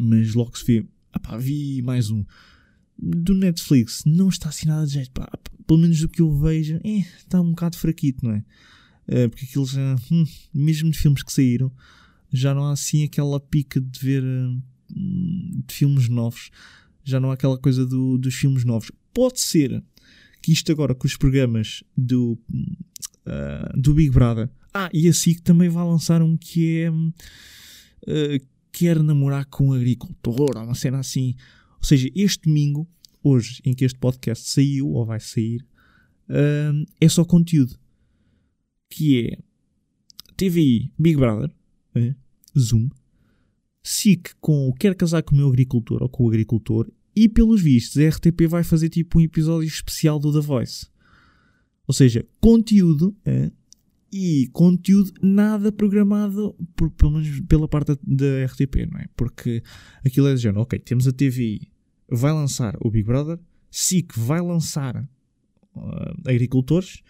[0.00, 2.24] Mas logo se vê, ah pá, vi mais um.
[2.98, 5.30] Do Netflix, não está assim nada de jeito, pá,
[5.66, 8.44] pelo menos do que eu vejo, é, está um bocado fraquito, não é?
[9.06, 11.72] Uh, porque aquilo já, hum, mesmo de filmes que saíram,
[12.32, 16.50] já não há assim aquela pica de ver uh, de filmes novos.
[17.04, 18.90] Já não há aquela coisa do, dos filmes novos.
[19.12, 19.82] Pode ser
[20.40, 22.38] que isto agora com os programas do,
[23.26, 24.48] uh, do Big Brother.
[24.72, 26.90] Ah, e a SIC também vai lançar um que é.
[26.90, 31.34] Uh, quer namorar com um agricultor, ou uma cena assim.
[31.78, 32.88] Ou seja, este domingo,
[33.22, 35.64] hoje, em que este podcast saiu, ou vai sair,
[36.28, 37.78] uh, é só conteúdo.
[38.88, 39.38] Que é
[40.36, 41.50] TVI Big Brother,
[42.58, 42.88] Zoom,
[43.82, 47.98] SIC com Quer Casar com o Meu Agricultor ou com o Agricultor e pelos vistos,
[47.98, 50.86] a RTP vai fazer tipo um episódio especial do The Voice.
[51.86, 53.50] Ou seja, conteúdo é,
[54.12, 59.06] e conteúdo nada programado por, pelo menos pela parte da RTP, não é?
[59.16, 59.62] Porque
[60.04, 61.60] aquilo é género, ok, temos a TV,
[62.08, 63.38] vai lançar o Big Brother,
[63.70, 65.08] SIC vai lançar
[65.76, 67.02] uh, agricultores,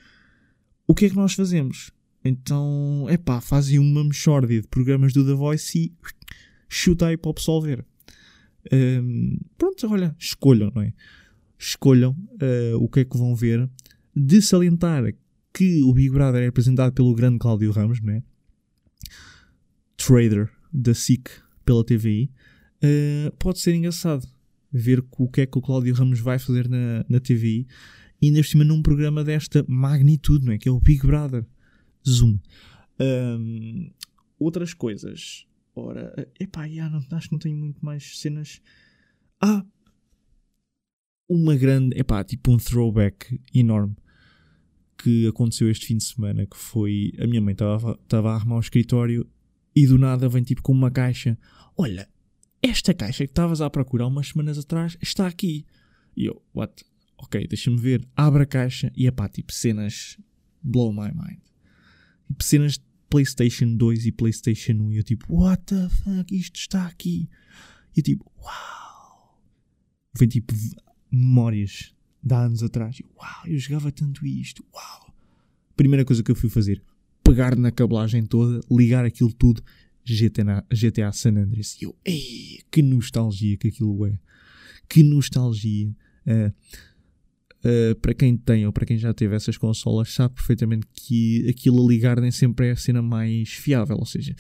[0.86, 1.90] o que é que nós fazemos?
[2.24, 5.92] Então, é pá, fazem uma mexórdia de programas do The Voice e
[6.68, 7.84] chuta aí para o pessoal ver.
[8.70, 10.92] Um, pronto, olha, escolham, não é?
[11.58, 13.70] Escolham uh, o que é que vão ver.
[14.14, 15.04] De salientar
[15.52, 18.22] que o Big Brother é apresentado pelo grande Cláudio Ramos, não é?
[19.96, 21.28] Trader da SIC
[21.64, 22.30] pela TVI.
[22.82, 24.26] Uh, pode ser engraçado
[24.72, 27.66] ver o que é que o Cláudio Ramos vai fazer na, na TVI
[28.22, 30.58] e ainda por cima num programa desta magnitude, não é?
[30.58, 31.44] Que é o Big Brother.
[32.08, 32.38] Zoom.
[32.98, 33.90] Um,
[34.38, 35.46] outras coisas.
[35.74, 38.60] Ora, epá, já, não, acho que não tenho muito mais cenas.
[39.40, 39.64] Ah!
[41.28, 43.96] Uma grande, epá, tipo um throwback enorme
[45.02, 48.60] que aconteceu este fim de semana, que foi, a minha mãe estava a arrumar o
[48.60, 49.26] escritório
[49.74, 51.38] e do nada vem tipo com uma caixa,
[51.76, 52.08] olha,
[52.62, 55.64] esta caixa que estavas a procurar umas semanas atrás está aqui.
[56.16, 56.84] E eu, what?
[57.16, 58.06] Ok, deixa-me ver.
[58.14, 60.18] Abre a caixa e é pá, tipo cenas
[60.62, 61.40] blow my mind.
[62.28, 64.92] Tipo cenas de PlayStation 2 e PlayStation 1.
[64.92, 66.34] E eu tipo, what the fuck?
[66.34, 67.28] Isto está aqui.
[67.96, 69.40] E eu tipo, uau.
[70.18, 70.52] Vem tipo
[71.10, 72.98] memórias de há anos atrás.
[72.98, 74.64] E, uau, eu jogava tanto isto.
[74.74, 75.14] Uau.
[75.76, 76.82] Primeira coisa que eu fui fazer,
[77.24, 79.62] pegar na cabelagem toda, ligar aquilo tudo
[80.04, 81.76] GTA, GTA San Andreas.
[81.80, 84.18] E eu, ei, que nostalgia que aquilo é.
[84.88, 85.88] Que nostalgia.
[86.26, 86.52] Uh,
[87.64, 91.84] uh, para quem tem ou para quem já teve essas consolas, sabe perfeitamente que aquilo
[91.84, 93.96] a ligar nem sempre é a cena mais fiável.
[93.96, 94.34] Ou seja,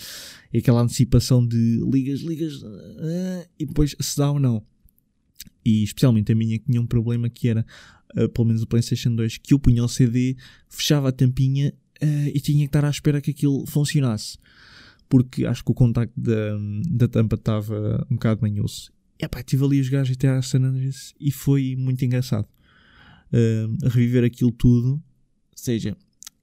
[0.52, 4.64] é aquela antecipação de ligas, ligas uh, e depois se dá ou não.
[5.64, 7.64] E especialmente a minha que tinha um problema que era,
[8.34, 10.36] pelo menos o PlayStation 2, que eu punha o CD,
[10.68, 11.72] fechava a tampinha
[12.32, 14.38] e tinha que estar à espera que aquilo funcionasse
[15.10, 16.56] porque acho que o contacto da,
[16.88, 18.92] da tampa estava um bocado manhoso.
[19.18, 22.46] E pá, estive ali a jogar GTA San Andreas e foi muito engraçado.
[23.32, 24.92] Uh, reviver aquilo tudo.
[24.92, 25.02] Ou
[25.56, 25.96] seja,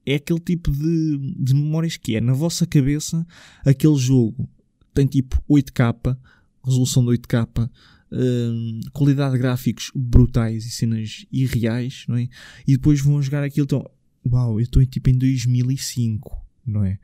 [0.06, 3.26] é aquele tipo de, de memórias que é na vossa cabeça
[3.66, 4.48] aquele jogo
[4.94, 6.18] tem tipo 8K,
[6.64, 7.70] resolução de 8K,
[8.12, 12.28] uh, qualidade de gráficos brutais e cenas irreais, não é?
[12.68, 13.90] E depois vão jogar aquilo, então,
[14.26, 17.00] uau, eu estou tipo em 2005, não é?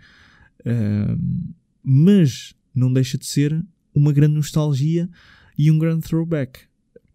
[1.83, 5.09] mas não deixa de ser uma grande nostalgia
[5.57, 6.61] e um grande throwback,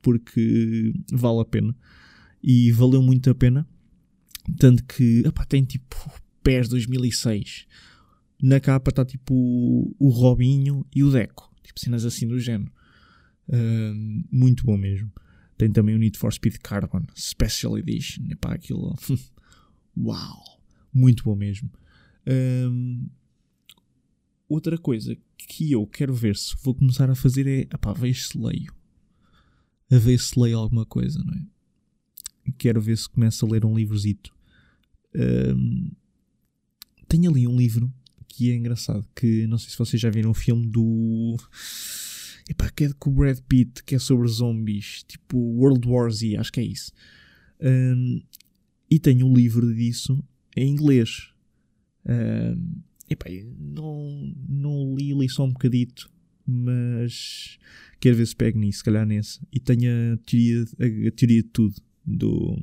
[0.02, 1.74] porque vale a pena
[2.42, 3.66] e valeu muito a pena.
[4.58, 5.96] Tanto que epá, tem tipo
[6.42, 7.66] pés 2006.
[8.40, 9.34] Na capa está tipo
[9.98, 12.72] o Robinho e o Deco, tipo cenas assim do género.
[14.30, 15.10] Muito bom mesmo.
[15.56, 18.24] Tem também o Need for Speed Carbon Special Edition.
[18.30, 18.96] Epá, aquilo.
[19.96, 20.60] Uau!
[20.92, 21.70] Muito bom mesmo.
[22.26, 23.08] Um,
[24.48, 28.38] outra coisa que eu quero ver se vou começar a fazer é, apá, vejo se
[28.38, 28.72] leio.
[29.90, 31.42] A ver se leio alguma coisa, não é?
[32.56, 34.34] Quero ver se começo a ler um livrozito.
[35.14, 35.90] Um,
[37.08, 37.92] tenho ali um livro
[38.28, 41.36] que é engraçado, que não sei se vocês já viram o filme do...
[42.48, 46.36] Epá, que é com o Brad Pitt, que é sobre zombies, tipo World War Z,
[46.36, 46.92] acho que é isso.
[47.60, 48.22] Um,
[48.90, 50.24] e tenho um livro disso
[50.56, 51.30] em inglês.
[52.06, 52.80] Um,
[53.10, 53.26] Epá,
[53.58, 56.10] não, não li, li só um bocadito,
[56.46, 57.58] mas
[58.00, 59.40] quero ver se pego nisso, se calhar nesse.
[59.52, 62.58] E tenho a teoria, a, a teoria de tudo do.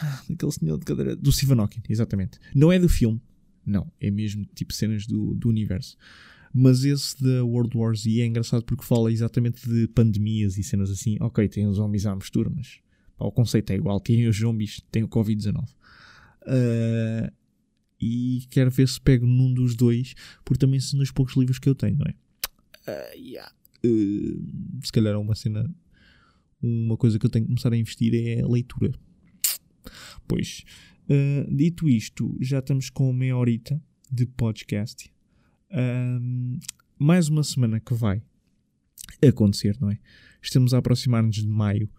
[0.00, 1.16] Ah, daquele senhor de cadeira.
[1.16, 2.38] Do Hawking, exatamente.
[2.54, 3.20] Não é do filme,
[3.66, 3.90] não.
[4.00, 5.96] É mesmo tipo cenas do, do universo.
[6.52, 10.90] Mas esse da World War Z é engraçado porque fala exatamente de pandemias e cenas
[10.90, 11.16] assim.
[11.20, 12.80] Ok, tem os zombies à mistura, mas
[13.16, 14.00] pá, o conceito é igual.
[14.00, 15.64] Tem os zombies, tem o Covid-19.
[16.42, 17.30] Uh,
[18.00, 21.68] e quero ver se pego num dos dois, porque também são dos poucos livros que
[21.68, 22.14] eu tenho, não é?
[22.90, 23.52] Uh, yeah.
[23.84, 25.68] uh, se calhar é uma cena,
[26.62, 28.92] uma coisa que eu tenho que começar a investir é a leitura.
[30.26, 30.64] Pois,
[31.50, 35.10] dito isto, já estamos com meia horita de podcast.
[36.98, 38.22] Mais uma semana que vai
[39.26, 39.98] acontecer, não é?
[40.42, 41.90] Estamos a aproximar-nos de maio.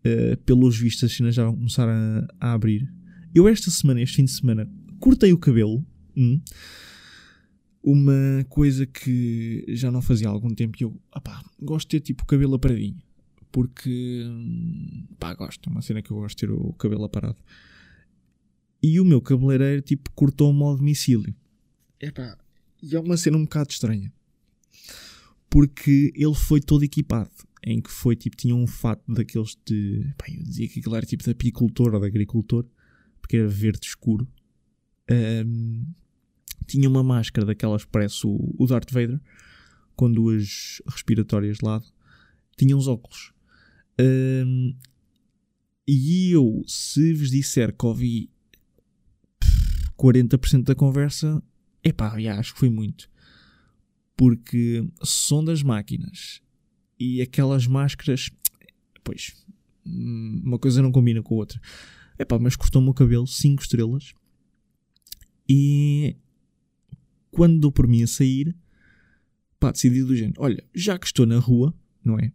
[0.00, 2.90] Uh, pelos vistos, as cenas já vão começar a, a abrir.
[3.34, 5.84] Eu, esta semana, este fim de semana, cortei o cabelo.
[6.16, 6.40] Hum,
[7.82, 12.06] uma coisa que já não fazia há algum tempo e eu opá, gosto de ter
[12.06, 13.00] tipo o cabelo aparadinho.
[13.52, 17.38] Porque hum, pá, gosto, é uma cena que eu gosto de ter o cabelo aparado.
[18.82, 21.34] E o meu cabeleireiro tipo cortou-me ao domicílio.
[22.00, 22.38] Epá,
[22.82, 24.12] e é uma cena um bocado estranha.
[25.48, 27.30] Porque ele foi todo equipado.
[27.62, 30.14] Em que foi tipo, tinha um fato daqueles de.
[30.16, 32.64] Pá, eu dizia que aquilo era tipo de apicultor ou de agricultor,
[33.20, 34.26] porque era verde escuro
[35.10, 35.84] um,
[36.66, 39.20] tinha uma máscara daquelas que parece o, o Darth Vader,
[39.96, 41.84] com duas respiratórias de lado.
[42.56, 43.32] tinha uns óculos.
[44.00, 44.74] Um,
[45.86, 48.30] e eu, se vos disser que ouvi
[49.98, 51.42] 40% da conversa,
[51.82, 53.10] epá, já, acho que foi muito.
[54.16, 56.42] Porque som das máquinas
[56.98, 58.30] e aquelas máscaras,
[59.02, 59.34] pois,
[59.84, 61.60] uma coisa não combina com a outra.
[62.18, 64.12] Epá, mas cortou-me o cabelo 5 estrelas.
[65.48, 66.16] E
[67.30, 68.54] quando dou por mim a sair,
[69.58, 72.32] pá, decidi do género: olha, já que estou na rua, não é?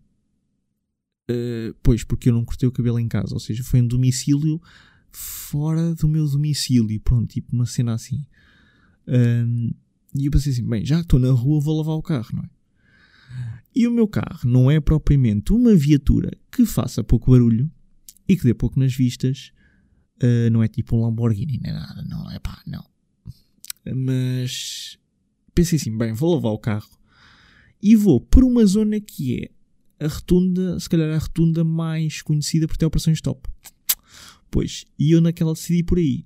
[1.30, 4.62] Uh, pois, porque eu não cortei o cabelo em casa, ou seja, foi um domicílio
[5.12, 8.26] fora do meu domicílio, pronto, tipo uma cena assim.
[9.08, 9.72] Um,
[10.16, 12.44] e eu pensei assim: bem, já que estou na rua, vou lavar o carro, não
[12.44, 12.50] é?
[13.76, 17.70] E o meu carro não é propriamente uma viatura que faça pouco barulho
[18.28, 19.52] e que dê pouco nas vistas,
[20.24, 22.86] uh, não é tipo um Lamborghini, nem nada, não é pá, não.
[23.94, 24.98] Mas
[25.54, 26.90] pensei assim: bem, vou lavar o carro
[27.82, 32.68] e vou por uma zona que é a rotunda, se calhar a rotunda mais conhecida
[32.68, 33.48] por ter operações stop.
[34.50, 36.26] Pois, e eu naquela decidi por aí.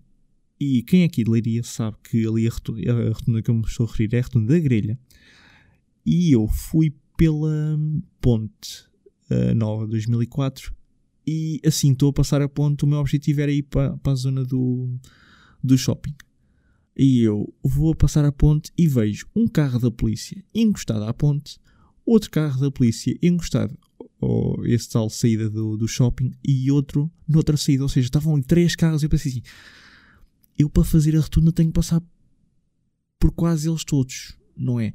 [0.59, 3.61] E quem aqui de Leiria sabe que ali a rotunda, a rotunda que eu me
[3.61, 4.99] estou a referir é a rotunda da grelha.
[6.05, 7.79] E eu fui pela
[8.19, 8.85] ponte
[9.29, 10.73] uh, nova 2004
[11.25, 12.83] e assim estou a passar a ponte.
[12.83, 14.89] O meu objetivo era ir para, para a zona do,
[15.63, 16.13] do shopping.
[16.97, 21.13] E eu vou a passar a ponte e vejo um carro da polícia encostado à
[21.13, 21.57] ponte,
[22.05, 23.77] outro carro da polícia encostado
[24.19, 27.83] ou esse tal saída do, do shopping e outro noutra saída.
[27.83, 29.43] Ou seja, estavam três carros e eu pensei assim:
[30.59, 32.01] eu para fazer a rotunda tenho que passar
[33.17, 34.93] por quase eles todos, não é?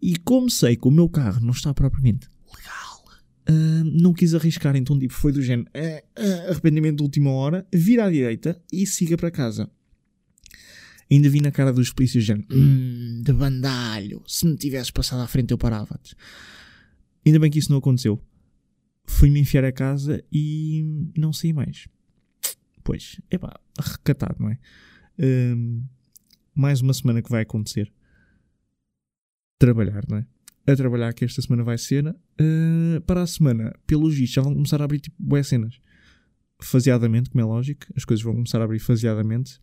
[0.00, 3.04] E como sei que o meu carro não está propriamente legal,
[3.48, 7.66] uh, não quis arriscar, então tipo, foi do género uh, uh, arrependimento de última hora,
[7.72, 9.70] vira à direita e siga para casa.
[11.10, 15.26] Ainda vi na cara dos polícias género, hum, de bandalho, se me tivesses passado à
[15.26, 16.14] frente eu parava-te.
[17.26, 18.22] Ainda bem que isso não aconteceu.
[19.04, 21.88] Fui-me enfiar a casa e não saí mais.
[22.82, 24.58] Pois, é pá, recatado, não é?
[25.18, 25.84] Um,
[26.54, 27.92] mais uma semana que vai acontecer.
[29.58, 30.26] Trabalhar, não é?
[30.66, 32.06] A trabalhar que esta semana vai ser.
[32.06, 35.80] Uh, para a semana, pelos vistos, já vão começar a abrir tipo boas cenas.
[36.62, 39.60] Faseadamente, como é lógico, as coisas vão começar a abrir faseadamente.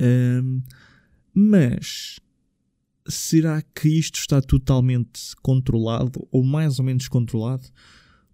[0.00, 0.62] Um,
[1.34, 2.18] mas
[3.06, 7.64] será que isto está totalmente controlado ou mais ou menos controlado?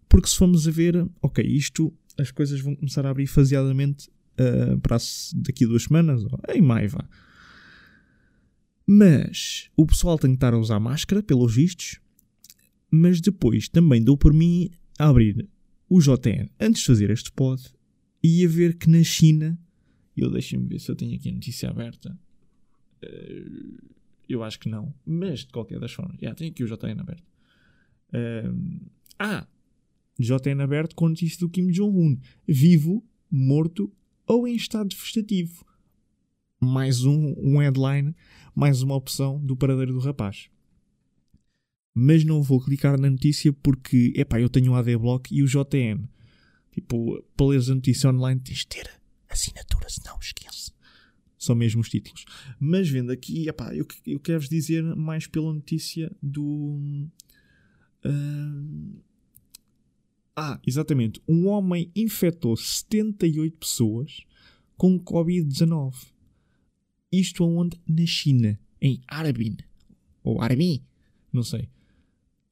[0.08, 4.08] Porque se formos a ver, ok, isto as coisas vão começar a abrir faseadamente
[4.40, 4.96] uh, para
[5.36, 7.08] daqui a duas semanas, ou em maio vá.
[8.86, 12.00] Mas o pessoal tem que estar a usar máscara, pelos vistos,
[12.90, 15.48] mas depois também dou por mim a abrir
[15.88, 17.62] o JN antes de fazer este pod
[18.22, 19.58] e a ver que na China
[20.16, 22.18] eu deixem-me ver se eu tenho aqui a notícia aberta.
[23.04, 23.78] Uh,
[24.28, 24.94] eu acho que não.
[25.04, 26.16] Mas de qualquer das formas.
[26.20, 27.24] Já tenho aqui o JN aberto.
[28.12, 29.46] Uh, ah!
[30.18, 32.18] JN aberto com notícia do Kim Jong-un.
[32.46, 33.92] Vivo, morto
[34.26, 35.64] ou em estado vegetativo.
[36.60, 38.14] Mais um, um headline,
[38.54, 40.48] mais uma opção do paradeiro do rapaz.
[41.94, 46.06] Mas não vou clicar na notícia porque, epá, eu tenho o AD-Block e o JN.
[46.72, 48.90] Tipo, para ler a notícia online tens de ter
[49.30, 50.72] assinatura, se não esquece.
[51.38, 52.24] São mesmo os títulos.
[52.58, 57.08] Mas vendo aqui, epá, eu, eu quero-vos dizer mais pela notícia do.
[58.04, 59.02] Uh,
[60.36, 61.20] ah, exatamente.
[61.26, 64.20] Um homem infectou 78 pessoas
[64.76, 65.94] com Covid-19.
[67.10, 67.80] Isto aonde?
[67.88, 69.56] Na China, em Harbin.
[70.22, 70.84] Ou Harbin,
[71.32, 71.70] não sei.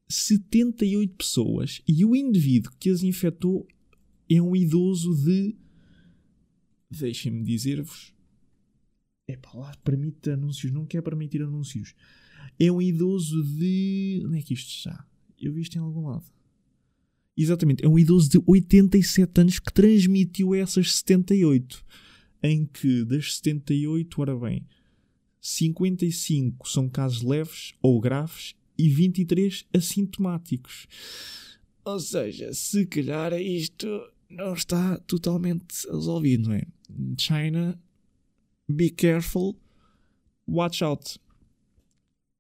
[0.09, 3.67] 78 pessoas e o indivíduo que as infectou
[4.31, 5.55] é um idoso de
[6.91, 8.15] deixem-me dizer-vos.
[9.27, 11.95] É para lá, permite anúncios, não quer permitir anúncios.
[12.59, 14.23] É um idoso de.
[14.27, 15.07] Onde é que isto está?
[15.39, 16.34] Eu vi isto em algum lado.
[17.37, 21.85] Exatamente, é um idoso de 87 anos que transmitiu essas 78.
[22.43, 24.67] Em que das 78, ora bem,
[25.41, 30.87] 55 são casos leves ou graves e 23 assintomáticos.
[31.85, 33.87] Ou seja, se calhar isto
[34.31, 36.67] não está totalmente resolvido, não é?
[37.19, 37.79] China,
[38.69, 39.57] be careful,
[40.47, 41.19] watch out.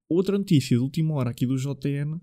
[0.08, 2.20] Outra notícia de última hora aqui do JN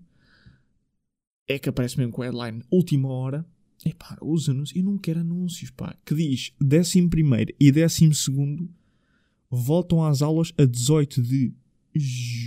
[1.48, 3.46] é que aparece mesmo com a headline última hora.
[3.84, 5.96] Epá, os anúncios, eu não quero anúncios, pá.
[6.04, 8.68] Que diz 11 e 12
[9.50, 11.52] voltam às aulas a 18 de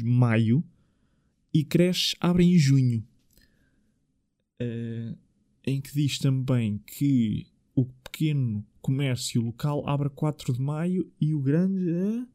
[0.03, 0.63] maio
[1.53, 3.05] e creches abrem em junho.
[4.61, 5.17] Uh,
[5.65, 11.41] em que diz também que o pequeno comércio local abre 4 de maio e o
[11.41, 12.25] grande é.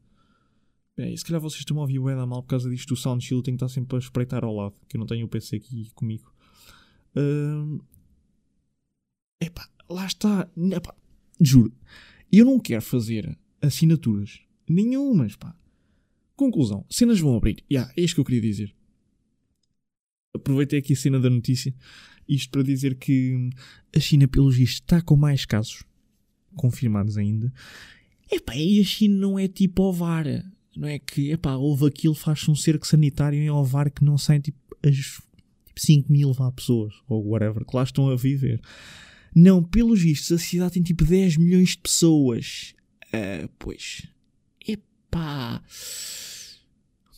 [0.95, 2.91] Bem, se calhar vocês estão a ouvir o da mal por causa disto.
[2.91, 5.25] O Sound Shield tem que estar sempre a espreitar ao lado, que eu não tenho
[5.25, 6.30] o PC aqui comigo.
[7.15, 7.79] Hum,
[9.41, 10.49] epá, lá está.
[10.71, 10.95] Epá,
[11.39, 11.73] juro.
[12.31, 15.55] Eu não quero fazer assinaturas nenhumas, pá.
[16.35, 16.85] Conclusão.
[16.89, 17.63] Cenas vão abrir.
[17.71, 18.73] Yeah, é isto que eu queria dizer.
[20.33, 21.75] Aproveitei aqui a cena da notícia.
[22.27, 23.49] Isto para dizer que
[23.95, 25.83] a China, pelos vistos, está com mais casos
[26.55, 27.53] confirmados ainda.
[28.31, 30.25] Epá, e a China não é tipo Ovar.
[30.75, 34.39] Não é que, epá, houve aquilo, faz-se um cerco sanitário em Ovar que não saem
[34.39, 35.21] tipo as
[35.81, 38.61] 5 mil vá, pessoas, ou whatever, que lá estão a viver.
[39.35, 42.75] Não, pelos vistos, a cidade tem tipo 10 milhões de pessoas.
[43.07, 44.07] Uh, pois,
[44.67, 45.63] epá,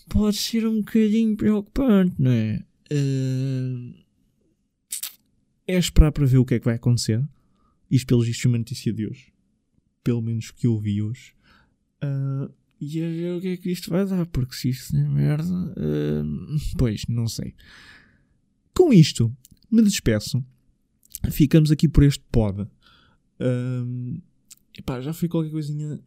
[0.09, 2.63] pode ser um bocadinho preocupante, não é?
[2.91, 3.93] Uh,
[5.67, 7.23] é esperar para ver o que é que vai acontecer.
[7.91, 9.33] Isto, pelos vistos, é uma notícia de hoje.
[10.03, 11.33] Pelo menos que eu vi hoje.
[12.03, 15.07] Uh, e a ver o que é que isto vai dar, porque se isto é
[15.07, 17.55] merda, uh, pois, não sei.
[18.73, 19.35] Com isto,
[19.71, 20.43] me despeço.
[21.31, 22.61] Ficamos aqui por este pod.
[23.39, 24.21] Uh,
[24.77, 25.99] epá, já foi qualquer coisinha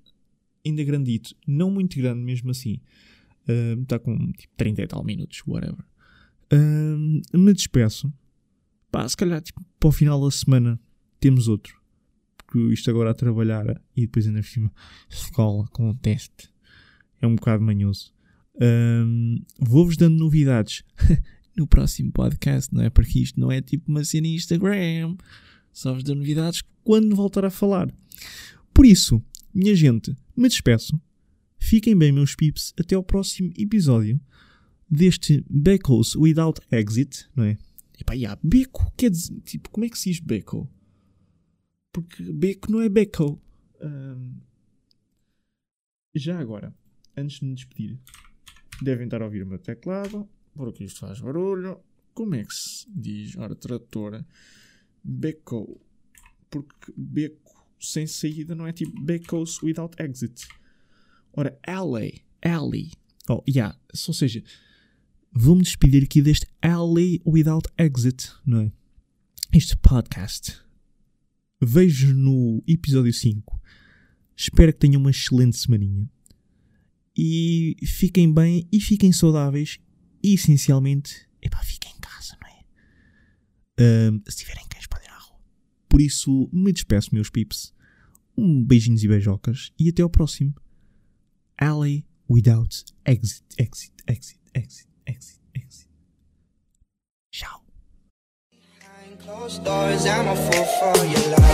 [0.65, 1.35] ainda grandito.
[1.47, 2.81] Não muito grande mesmo assim.
[3.83, 5.85] Está uh, com tipo 30 e tal minutos, whatever.
[6.53, 8.13] Uh, me despeço.
[8.91, 10.81] Pá, se calhar tipo, para o final da semana
[11.21, 11.81] temos outro.
[12.37, 14.73] Porque isto agora a trabalhar e depois ainda por cima
[15.09, 16.49] escola com um teste
[17.21, 18.13] é um bocado manhoso.
[18.61, 20.83] Um, Vou-vos dando novidades
[21.57, 22.91] no próximo podcast, não é?
[22.91, 25.17] Porque isto não é tipo uma cena Instagram.
[25.73, 27.93] Só vos dou novidades quando voltar a falar.
[28.73, 31.01] Por isso, minha gente, me despeço.
[31.59, 32.73] Fiquem bem, meus pips.
[32.79, 34.21] Até ao próximo episódio
[34.89, 37.59] deste Becos Without Exit, não é?
[37.99, 40.71] Epá, yeah, beco, quer dizer, tipo, como é que se diz beco?
[41.93, 43.41] Porque beco não é beco.
[43.81, 44.37] Um,
[46.15, 46.75] já agora,
[47.17, 47.99] antes de me despedir,
[48.83, 51.81] devem estar a ouvir o meu teclado, porque isto faz barulho.
[52.15, 54.25] Como é que se diz, ora, trator,
[55.05, 55.81] beco?
[56.51, 60.49] Porque beco sem saída não é tipo becos without exit.
[61.33, 62.93] Ora, alley, alley.
[63.29, 63.79] Oh, yeah,
[64.09, 64.43] ou seja,
[65.33, 68.73] vou-me despedir aqui deste alley without exit, não é?
[69.53, 70.59] Este podcast.
[71.61, 73.61] Vejo no episódio 5.
[74.37, 76.09] Espero que tenham uma excelente semaninha
[77.17, 79.79] e fiquem bem e fiquem saudáveis
[80.23, 84.11] essencialmente, epá, fiquem em casa, não é?
[84.11, 85.39] Um, se tiverem cães, podem ir à rua.
[85.89, 87.75] Por isso, me despeço, meus pips.
[88.37, 90.55] Um beijinhos e beijocas e até ao próximo.
[91.59, 95.89] Alley without exit, exit, exit, exit, exit, exit.
[97.33, 97.63] Tchau.
[99.65, 101.47] Doors, I'm a fool for your love.